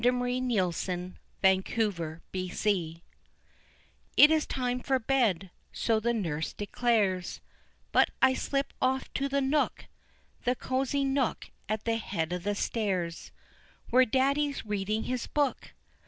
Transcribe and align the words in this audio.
His 0.03 0.07
Own 0.07 0.49
Little 0.49 0.71
Black 1.43 1.69
Eyed 1.77 1.99
Lad 1.99 3.01
It 4.17 4.31
is 4.31 4.47
time 4.47 4.79
for 4.79 4.97
bed, 4.97 5.51
so 5.71 5.99
the 5.99 6.11
nurse 6.11 6.53
declares, 6.53 7.39
But 7.91 8.09
I 8.19 8.33
slip 8.33 8.73
off 8.81 9.13
to 9.13 9.29
the 9.29 9.41
nook, 9.41 9.85
The 10.43 10.55
cosy 10.55 11.03
nook 11.05 11.51
at 11.69 11.85
the 11.85 11.97
head 11.97 12.33
of 12.33 12.41
the 12.45 12.55
stairs, 12.55 13.31
Where 13.91 14.05
daddy's 14.05 14.65
reading 14.65 15.03
his 15.03 15.27
book. 15.27 15.75